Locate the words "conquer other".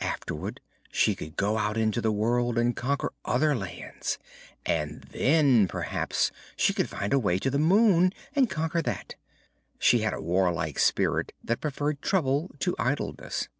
2.74-3.54